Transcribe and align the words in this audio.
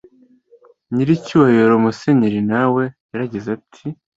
nyiricyubahiro 0.93 1.73
musenyeri 1.83 2.41
nawe 2.51 2.83
yagize 3.17 3.47
ati: 3.57 3.85